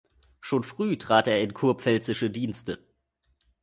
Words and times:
Schon 0.39 0.63
früh 0.63 0.97
trat 0.97 1.27
er 1.27 1.39
in 1.43 1.53
kurpfälzische 1.53 2.31
Dienste. 2.31 2.83